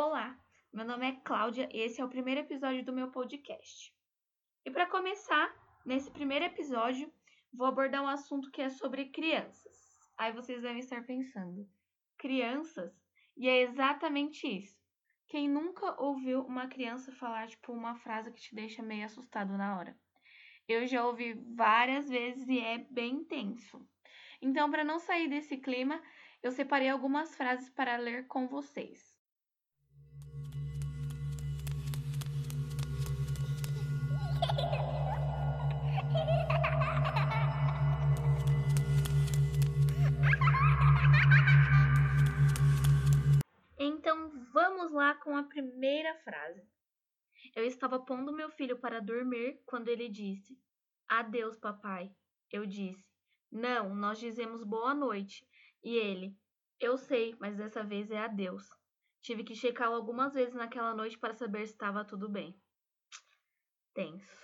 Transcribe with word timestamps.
Olá, 0.00 0.38
meu 0.72 0.84
nome 0.84 1.08
é 1.08 1.12
Cláudia 1.24 1.68
e 1.72 1.80
esse 1.80 2.00
é 2.00 2.04
o 2.04 2.08
primeiro 2.08 2.40
episódio 2.42 2.84
do 2.84 2.92
meu 2.92 3.10
podcast. 3.10 3.92
E 4.64 4.70
para 4.70 4.86
começar, 4.86 5.52
nesse 5.84 6.08
primeiro 6.12 6.44
episódio, 6.44 7.12
vou 7.52 7.66
abordar 7.66 8.04
um 8.04 8.06
assunto 8.06 8.48
que 8.52 8.62
é 8.62 8.68
sobre 8.68 9.06
crianças. 9.06 9.98
Aí 10.16 10.30
vocês 10.32 10.62
devem 10.62 10.78
estar 10.78 11.04
pensando, 11.04 11.68
crianças? 12.16 12.94
E 13.36 13.48
é 13.48 13.62
exatamente 13.62 14.46
isso. 14.46 14.80
Quem 15.26 15.48
nunca 15.48 16.00
ouviu 16.00 16.42
uma 16.42 16.68
criança 16.68 17.10
falar 17.10 17.48
tipo 17.48 17.72
uma 17.72 17.96
frase 17.96 18.30
que 18.30 18.40
te 18.40 18.54
deixa 18.54 18.80
meio 18.80 19.04
assustado 19.04 19.58
na 19.58 19.76
hora? 19.76 19.98
Eu 20.68 20.86
já 20.86 21.04
ouvi 21.04 21.34
várias 21.56 22.08
vezes 22.08 22.46
e 22.46 22.60
é 22.60 22.78
bem 22.78 23.24
tenso. 23.24 23.84
Então, 24.40 24.70
para 24.70 24.84
não 24.84 25.00
sair 25.00 25.26
desse 25.26 25.56
clima, 25.56 26.00
eu 26.40 26.52
separei 26.52 26.88
algumas 26.88 27.34
frases 27.34 27.68
para 27.68 27.96
ler 27.96 28.28
com 28.28 28.46
vocês. 28.46 29.07
Vamos 44.88 44.94
lá 44.94 45.14
com 45.16 45.36
a 45.36 45.42
primeira 45.42 46.14
frase. 46.24 46.66
Eu 47.54 47.64
estava 47.66 48.00
pondo 48.00 48.32
meu 48.32 48.50
filho 48.50 48.78
para 48.78 49.02
dormir 49.02 49.60
quando 49.66 49.88
ele 49.88 50.08
disse: 50.08 50.58
Adeus, 51.06 51.58
papai. 51.58 52.10
Eu 52.50 52.64
disse: 52.64 53.04
Não, 53.52 53.94
nós 53.94 54.18
dizemos 54.18 54.64
boa 54.64 54.94
noite. 54.94 55.46
E 55.84 55.94
ele: 55.94 56.34
Eu 56.80 56.96
sei, 56.96 57.36
mas 57.38 57.54
dessa 57.54 57.84
vez 57.84 58.10
é 58.10 58.18
adeus. 58.18 58.66
Tive 59.20 59.44
que 59.44 59.54
checá-lo 59.54 59.94
algumas 59.94 60.32
vezes 60.32 60.54
naquela 60.54 60.94
noite 60.94 61.18
para 61.18 61.34
saber 61.34 61.66
se 61.66 61.74
estava 61.74 62.02
tudo 62.02 62.26
bem. 62.26 62.58
Tenso. 63.92 64.38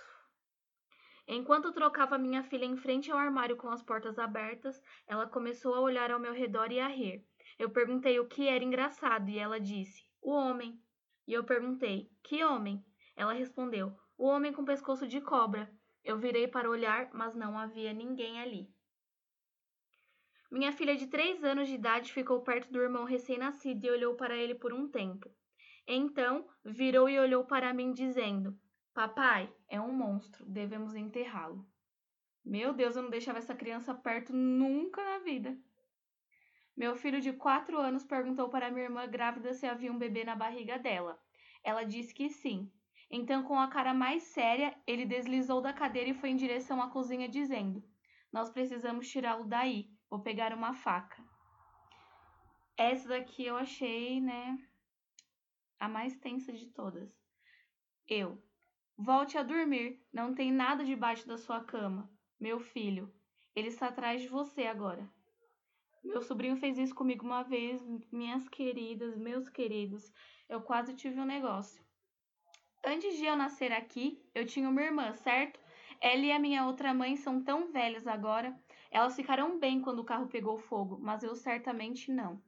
Enquanto 1.27 1.73
trocava 1.73 2.19
minha 2.19 2.43
filha 2.43 2.65
em 2.65 2.77
frente 2.77 3.11
ao 3.11 3.17
armário 3.17 3.57
com 3.57 3.69
as 3.69 3.81
portas 3.81 4.19
abertas, 4.19 4.79
ela 5.07 5.25
começou 5.25 5.73
a 5.73 5.79
olhar 5.79 6.11
ao 6.11 6.19
meu 6.19 6.33
redor 6.33 6.71
e 6.71 6.79
a 6.79 6.87
rir. 6.87 7.25
Eu 7.57 7.71
perguntei 7.71 8.19
o 8.19 8.27
que 8.27 8.47
era 8.47 8.63
engraçado 8.63 9.27
e 9.29 9.39
ela 9.39 9.59
disse: 9.59 10.05
O 10.25 10.31
homem. 10.31 10.81
E 11.27 11.33
eu 11.33 11.43
perguntei: 11.43 12.11
Que 12.23 12.43
homem? 12.43 12.83
Ela 13.15 13.33
respondeu: 13.33 13.95
O 14.17 14.25
homem 14.25 14.51
com 14.51 14.65
pescoço 14.65 15.07
de 15.07 15.21
cobra. 15.21 15.71
Eu 16.03 16.17
virei 16.17 16.47
para 16.47 16.67
olhar, 16.67 17.11
mas 17.13 17.35
não 17.35 17.55
havia 17.55 17.93
ninguém 17.93 18.41
ali. 18.41 18.67
Minha 20.51 20.71
filha 20.71 20.95
de 20.95 21.05
três 21.05 21.43
anos 21.43 21.67
de 21.67 21.75
idade 21.75 22.11
ficou 22.11 22.41
perto 22.41 22.71
do 22.71 22.81
irmão 22.81 23.03
recém-nascido 23.03 23.85
e 23.85 23.91
olhou 23.91 24.15
para 24.15 24.35
ele 24.35 24.55
por 24.55 24.73
um 24.73 24.87
tempo. 24.87 25.29
Então, 25.87 26.49
virou 26.63 27.07
e 27.07 27.19
olhou 27.19 27.45
para 27.45 27.71
mim, 27.71 27.91
dizendo: 27.91 28.59
Papai, 28.95 29.53
é 29.69 29.79
um 29.79 29.93
monstro, 29.93 30.43
devemos 30.47 30.95
enterrá-lo. 30.95 31.63
Meu 32.43 32.73
Deus, 32.73 32.95
eu 32.95 33.03
não 33.03 33.11
deixava 33.11 33.37
essa 33.37 33.53
criança 33.53 33.93
perto 33.93 34.33
nunca 34.33 35.03
na 35.03 35.19
vida. 35.19 35.55
Meu 36.75 36.95
filho 36.95 37.21
de 37.21 37.31
quatro 37.33 37.79
anos 37.79 38.03
perguntou 38.03 38.49
para 38.49 38.69
minha 38.69 38.85
irmã 38.85 39.07
grávida 39.07 39.53
se 39.53 39.65
havia 39.65 39.91
um 39.91 39.97
bebê 39.97 40.23
na 40.23 40.35
barriga 40.35 40.77
dela. 40.77 41.19
Ela 41.63 41.83
disse 41.83 42.13
que 42.13 42.29
sim. 42.29 42.71
Então, 43.09 43.43
com 43.43 43.59
a 43.59 43.67
cara 43.67 43.93
mais 43.93 44.23
séria, 44.23 44.75
ele 44.85 45.05
deslizou 45.05 45.61
da 45.61 45.71
cadeira 45.71 46.09
e 46.09 46.13
foi 46.13 46.29
em 46.29 46.35
direção 46.35 46.81
à 46.81 46.89
cozinha, 46.89 47.29
dizendo: 47.29 47.83
Nós 48.31 48.49
precisamos 48.49 49.09
tirá-lo 49.09 49.45
daí. 49.45 49.89
Vou 50.09 50.19
pegar 50.19 50.53
uma 50.53 50.73
faca. 50.73 51.23
Essa 52.77 53.09
daqui 53.09 53.45
eu 53.45 53.55
achei, 53.55 54.19
né, 54.19 54.57
a 55.79 55.87
mais 55.87 56.17
tensa 56.17 56.51
de 56.51 56.65
todas. 56.67 57.09
Eu, 58.07 58.41
Volte 58.97 59.37
a 59.37 59.43
dormir, 59.43 60.01
não 60.11 60.33
tem 60.33 60.53
nada 60.53 60.85
debaixo 60.85 61.27
da 61.27 61.37
sua 61.37 61.61
cama. 61.61 62.09
Meu 62.39 62.61
filho, 62.61 63.13
ele 63.53 63.67
está 63.67 63.87
atrás 63.87 64.21
de 64.21 64.29
você 64.29 64.67
agora. 64.67 65.05
Meu 66.05 66.21
sobrinho 66.21 66.55
fez 66.55 66.77
isso 66.77 66.93
comigo 66.93 67.25
uma 67.25 67.41
vez, 67.41 67.81
minhas 68.11 68.47
queridas, 68.47 69.17
meus 69.17 69.49
queridos. 69.49 70.13
Eu 70.47 70.61
quase 70.61 70.93
tive 70.93 71.19
um 71.19 71.25
negócio. 71.25 71.83
Antes 72.85 73.17
de 73.17 73.25
eu 73.25 73.35
nascer 73.35 73.71
aqui, 73.71 74.23
eu 74.35 74.45
tinha 74.45 74.69
uma 74.69 74.83
irmã, 74.83 75.15
certo? 75.15 75.59
Ela 75.99 76.21
e 76.21 76.31
a 76.31 76.37
minha 76.37 76.67
outra 76.67 76.93
mãe 76.93 77.15
são 77.17 77.43
tão 77.43 77.71
velhas 77.71 78.05
agora. 78.05 78.55
Elas 78.91 79.15
ficaram 79.15 79.59
bem 79.59 79.81
quando 79.81 79.99
o 79.99 80.05
carro 80.05 80.27
pegou 80.27 80.59
fogo, 80.59 80.99
mas 81.01 81.23
eu 81.23 81.35
certamente 81.35 82.11
não. 82.11 82.39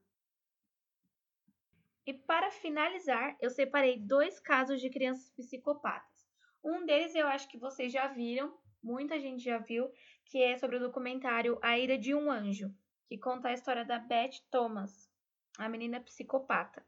E 2.05 2.13
para 2.13 2.51
finalizar, 2.51 3.35
eu 3.41 3.49
separei 3.49 3.99
dois 3.99 4.39
casos 4.39 4.79
de 4.79 4.91
crianças 4.91 5.31
psicopatas. 5.31 6.29
Um 6.63 6.85
deles 6.85 7.15
eu 7.15 7.27
acho 7.27 7.49
que 7.49 7.57
vocês 7.57 7.91
já 7.91 8.07
viram, 8.07 8.55
muita 8.83 9.19
gente 9.19 9.43
já 9.43 9.57
viu, 9.57 9.89
que 10.25 10.43
é 10.43 10.55
sobre 10.57 10.77
o 10.77 10.79
documentário 10.79 11.57
A 11.63 11.77
Ira 11.79 11.97
de 11.97 12.13
um 12.13 12.29
Anjo, 12.29 12.71
que 13.07 13.17
conta 13.17 13.47
a 13.47 13.53
história 13.53 13.85
da 13.85 13.99
Beth 13.99 14.41
Thomas, 14.51 15.09
a 15.57 15.69
menina 15.69 15.99
psicopata. 15.99 16.85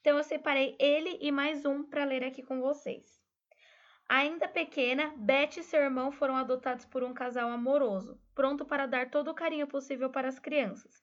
Então 0.00 0.16
eu 0.16 0.24
separei 0.24 0.76
ele 0.78 1.18
e 1.20 1.32
mais 1.32 1.64
um 1.64 1.82
para 1.82 2.04
ler 2.04 2.22
aqui 2.22 2.42
com 2.42 2.60
vocês. 2.60 3.18
Ainda 4.08 4.48
pequena, 4.48 5.12
Beth 5.16 5.58
e 5.58 5.62
seu 5.62 5.82
irmão 5.82 6.10
foram 6.10 6.36
adotados 6.36 6.86
por 6.86 7.02
um 7.02 7.12
casal 7.12 7.50
amoroso, 7.50 8.18
pronto 8.34 8.64
para 8.64 8.86
dar 8.86 9.10
todo 9.10 9.30
o 9.30 9.34
carinho 9.34 9.66
possível 9.66 10.08
para 10.08 10.28
as 10.28 10.38
crianças. 10.38 11.02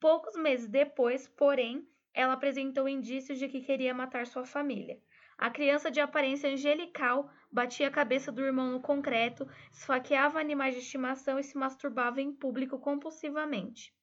Poucos 0.00 0.34
meses 0.36 0.68
depois, 0.68 1.28
porém, 1.28 1.86
ela 2.14 2.32
apresentou 2.32 2.88
indícios 2.88 3.38
de 3.38 3.48
que 3.48 3.60
queria 3.60 3.92
matar 3.92 4.26
sua 4.26 4.46
família. 4.46 4.98
A 5.38 5.50
criança 5.50 5.90
de 5.90 6.00
aparência 6.00 6.50
angelical 6.50 7.30
batia 7.52 7.88
a 7.88 7.90
cabeça 7.90 8.32
do 8.32 8.44
irmão 8.44 8.72
no 8.72 8.80
concreto, 8.80 9.46
esfaqueava 9.72 10.40
animais 10.40 10.74
de 10.74 10.80
estimação 10.80 11.38
e 11.38 11.44
se 11.44 11.56
masturbava 11.56 12.20
em 12.20 12.32
público 12.32 12.78
compulsivamente. 12.78 13.94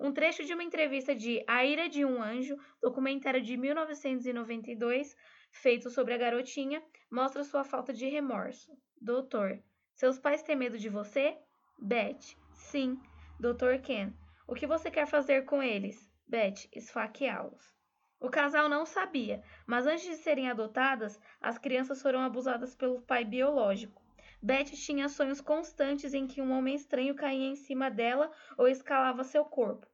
Um 0.00 0.12
trecho 0.12 0.44
de 0.44 0.54
uma 0.54 0.62
entrevista 0.62 1.14
de 1.14 1.44
A 1.46 1.64
Ira 1.64 1.88
de 1.88 2.04
um 2.04 2.22
Anjo, 2.22 2.56
documentário 2.80 3.42
de 3.42 3.56
1992, 3.56 5.16
feito 5.50 5.90
sobre 5.90 6.14
a 6.14 6.18
garotinha, 6.18 6.82
mostra 7.10 7.44
sua 7.44 7.64
falta 7.64 7.92
de 7.92 8.06
remorso. 8.06 8.70
Doutor, 9.00 9.62
seus 9.94 10.18
pais 10.18 10.42
têm 10.42 10.56
medo 10.56 10.78
de 10.78 10.88
você? 10.88 11.36
Beth, 11.78 12.36
sim. 12.52 13.00
Doutor 13.40 13.78
Ken, 13.78 14.12
o 14.46 14.54
que 14.54 14.66
você 14.66 14.90
quer 14.90 15.06
fazer 15.06 15.44
com 15.44 15.62
eles? 15.62 16.10
Beth, 16.26 16.68
esfaqueá-los. 16.72 17.77
O 18.20 18.28
casal 18.28 18.68
não 18.68 18.84
sabia, 18.84 19.42
mas 19.66 19.86
antes 19.86 20.04
de 20.04 20.16
serem 20.16 20.50
adotadas, 20.50 21.20
as 21.40 21.56
crianças 21.56 22.02
foram 22.02 22.20
abusadas 22.20 22.74
pelo 22.74 23.00
pai 23.02 23.24
biológico. 23.24 24.02
Beth 24.42 24.72
tinha 24.72 25.08
sonhos 25.08 25.40
constantes 25.40 26.14
em 26.14 26.26
que 26.26 26.40
um 26.40 26.52
homem 26.52 26.74
estranho 26.74 27.14
caía 27.14 27.46
em 27.46 27.56
cima 27.56 27.90
dela 27.90 28.30
ou 28.56 28.66
escalava 28.68 29.22
seu 29.22 29.44
corpo. 29.44 29.86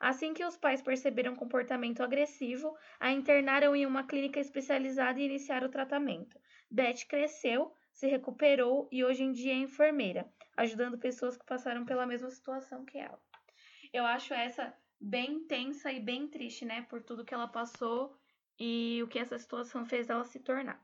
Assim 0.00 0.32
que 0.32 0.44
os 0.44 0.56
pais 0.56 0.80
perceberam 0.80 1.34
comportamento 1.34 2.02
agressivo, 2.02 2.76
a 3.00 3.10
internaram 3.10 3.74
em 3.74 3.86
uma 3.86 4.04
clínica 4.04 4.38
especializada 4.38 5.20
e 5.20 5.24
iniciaram 5.24 5.66
o 5.66 5.70
tratamento. 5.70 6.38
Beth 6.70 7.06
cresceu, 7.08 7.72
se 7.92 8.06
recuperou 8.06 8.88
e 8.92 9.04
hoje 9.04 9.24
em 9.24 9.32
dia 9.32 9.52
é 9.52 9.56
enfermeira, 9.56 10.28
ajudando 10.56 10.98
pessoas 10.98 11.36
que 11.36 11.44
passaram 11.44 11.84
pela 11.84 12.06
mesma 12.06 12.30
situação 12.30 12.84
que 12.84 12.98
ela. 12.98 13.20
Eu 13.92 14.04
acho 14.04 14.32
essa 14.34 14.72
bem 15.00 15.40
tensa 15.44 15.92
e 15.92 16.00
bem 16.00 16.28
triste, 16.28 16.64
né, 16.64 16.82
por 16.82 17.02
tudo 17.02 17.24
que 17.24 17.34
ela 17.34 17.48
passou 17.48 18.16
e 18.58 19.00
o 19.02 19.08
que 19.08 19.18
essa 19.18 19.38
situação 19.38 19.84
fez 19.84 20.10
ela 20.10 20.24
se 20.24 20.40
tornar. 20.40 20.82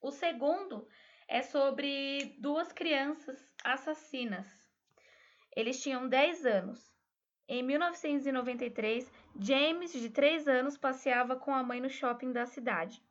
O 0.00 0.10
segundo 0.10 0.86
é 1.28 1.42
sobre 1.42 2.34
duas 2.38 2.72
crianças 2.72 3.38
assassinas. 3.64 4.46
Eles 5.54 5.82
tinham 5.82 6.08
10 6.08 6.46
anos. 6.46 6.90
Em 7.48 7.62
1993, 7.62 9.10
James, 9.38 9.92
de 9.92 10.10
3 10.10 10.46
anos, 10.48 10.78
passeava 10.78 11.36
com 11.36 11.54
a 11.54 11.62
mãe 11.62 11.80
no 11.80 11.90
shopping 11.90 12.32
da 12.32 12.46
cidade. 12.46 13.02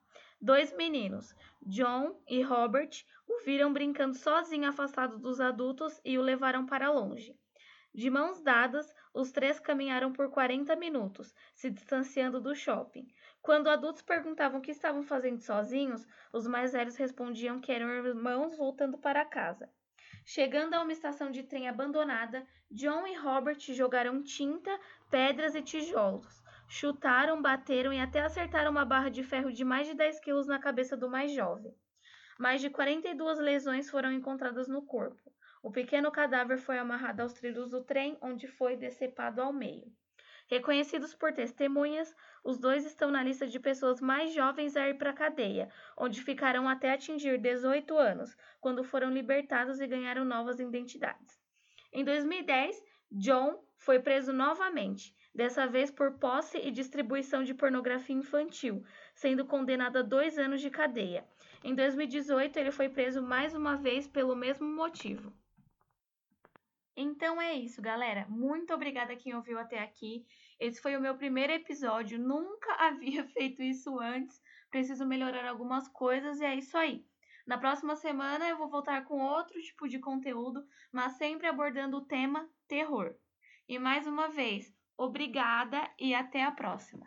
Dois 0.42 0.72
meninos, 0.74 1.36
John 1.62 2.22
e 2.28 2.42
Robert, 2.42 3.06
o 3.28 3.44
viram 3.44 3.74
brincando 3.74 4.16
sozinho 4.16 4.70
afastado 4.70 5.18
dos 5.20 5.42
adultos 5.42 6.00
e 6.06 6.18
o 6.18 6.22
levaram 6.22 6.66
para 6.66 6.92
longe. 6.92 7.38
De 7.94 8.10
mãos 8.10 8.42
dadas, 8.42 8.94
os 9.14 9.32
três 9.32 9.60
caminharam 9.60 10.14
por 10.14 10.30
40 10.30 10.76
minutos, 10.76 11.34
se 11.56 11.70
distanciando 11.70 12.40
do 12.40 12.56
shopping. 12.56 13.08
Quando 13.42 13.70
adultos 13.70 14.02
perguntavam 14.02 14.60
o 14.60 14.62
que 14.62 14.72
estavam 14.72 15.04
fazendo 15.04 15.40
sozinhos, 15.40 16.06
os 16.32 16.46
mais 16.46 16.74
velhos 16.74 16.96
respondiam 16.96 17.60
que 17.60 17.72
eram 17.72 17.90
irmãos 17.90 18.58
voltando 18.58 18.98
para 18.98 19.26
casa. 19.26 19.70
Chegando 20.26 20.76
a 20.76 20.82
uma 20.82 20.92
estação 20.92 21.32
de 21.32 21.44
trem 21.44 21.68
abandonada, 21.68 22.46
John 22.70 23.08
e 23.08 23.16
Robert 23.16 23.60
jogaram 23.60 24.22
tinta, 24.22 24.80
pedras 25.10 25.56
e 25.56 25.62
tijolos. 25.62 26.44
Chutaram, 26.68 27.42
bateram 27.42 27.92
e 27.92 28.00
até 28.00 28.22
acertaram 28.22 28.70
uma 28.70 28.86
barra 28.86 29.10
de 29.10 29.24
ferro 29.24 29.52
de 29.52 29.66
mais 29.66 29.88
de 29.88 29.96
10 29.96 30.20
quilos 30.20 30.46
na 30.46 30.60
cabeça 30.60 30.96
do 30.96 31.10
mais 31.10 31.32
jovem. 31.32 31.74
Mais 32.38 32.62
de 32.62 32.70
42 32.70 33.40
lesões 33.40 33.90
foram 33.90 34.12
encontradas 34.12 34.68
no 34.68 34.84
corpo. 34.84 35.34
O 35.62 35.70
pequeno 35.70 36.10
cadáver 36.10 36.58
foi 36.58 36.78
amarrado 36.78 37.20
aos 37.20 37.34
trilhos 37.34 37.70
do 37.70 37.84
trem, 37.84 38.18
onde 38.22 38.48
foi 38.48 38.78
decepado 38.78 39.42
ao 39.42 39.52
meio. 39.52 39.92
Reconhecidos 40.48 41.14
por 41.14 41.34
testemunhas, 41.34 42.16
os 42.44 42.58
dois 42.58 42.86
estão 42.86 43.12
na 43.12 43.22
lista 43.22 43.46
de 43.46 43.60
pessoas 43.60 44.00
mais 44.00 44.34
jovens 44.34 44.78
a 44.78 44.90
ir 44.90 44.98
para 44.98 45.12
a 45.12 45.14
cadeia, 45.14 45.70
onde 45.98 46.24
ficarão 46.24 46.68
até 46.68 46.92
atingir 46.92 47.38
18 47.38 47.96
anos, 47.98 48.36
quando 48.60 48.84
foram 48.84 49.12
libertados 49.12 49.80
e 49.82 49.86
ganharam 49.86 50.24
novas 50.24 50.60
identidades. 50.60 51.38
Em 51.92 52.04
2010, 52.06 52.82
John 53.12 53.62
foi 53.78 54.00
preso 54.00 54.32
novamente, 54.32 55.14
dessa 55.36 55.68
vez 55.68 55.92
por 55.92 56.14
posse 56.20 56.58
e 56.58 56.72
distribuição 56.72 57.44
de 57.44 57.54
pornografia 57.54 58.16
infantil, 58.16 58.84
sendo 59.14 59.46
condenado 59.46 59.98
a 59.98 60.02
dois 60.02 60.38
anos 60.38 60.62
de 60.62 60.70
cadeia. 60.70 61.28
Em 61.64 61.76
2018, 61.76 62.58
ele 62.58 62.72
foi 62.72 62.88
preso 62.88 63.22
mais 63.22 63.54
uma 63.54 63.76
vez 63.76 64.08
pelo 64.08 64.36
mesmo 64.36 64.68
motivo. 64.68 65.34
Então 67.02 67.42
é 67.42 67.54
isso, 67.54 67.82
galera. 67.82 68.26
Muito 68.28 68.74
obrigada 68.74 69.16
quem 69.16 69.34
ouviu 69.34 69.58
até 69.58 69.80
aqui. 69.80 70.26
Esse 70.60 70.82
foi 70.82 70.98
o 70.98 71.00
meu 71.02 71.16
primeiro 71.16 71.54
episódio. 71.54 72.20
Nunca 72.20 72.74
havia 72.76 73.24
feito 73.24 73.64
isso 73.64 73.98
antes. 73.98 74.44
Preciso 74.70 75.06
melhorar 75.06 75.48
algumas 75.48 75.88
coisas 75.88 76.42
e 76.42 76.46
é 76.46 76.56
isso 76.56 76.78
aí. 76.78 77.06
Na 77.48 77.58
próxima 77.58 77.96
semana 77.96 78.50
eu 78.50 78.58
vou 78.58 78.68
voltar 78.70 79.06
com 79.06 79.22
outro 79.22 79.62
tipo 79.62 79.88
de 79.88 79.98
conteúdo, 79.98 80.62
mas 80.92 81.14
sempre 81.14 81.48
abordando 81.48 81.96
o 81.96 82.06
tema 82.06 82.50
terror. 82.68 83.16
E 83.66 83.80
mais 83.80 84.06
uma 84.06 84.28
vez, 84.28 84.70
obrigada 84.98 85.90
e 85.98 86.14
até 86.14 86.44
a 86.44 86.52
próxima. 86.52 86.98